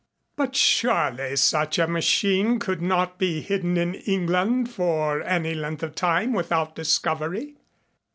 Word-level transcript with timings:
"But 0.35 0.55
surely 0.55 1.35
such 1.35 1.77
a 1.77 1.85
machine 1.85 2.57
could 2.57 2.81
not 2.81 3.19
be 3.19 3.39
hidden 3.39 3.77
in 3.77 3.93
England 3.93 4.71
for 4.71 5.21
any 5.21 5.53
length 5.53 5.83
of 5.83 5.93
time 5.93 6.33
without 6.33 6.75
discovery." 6.75 7.53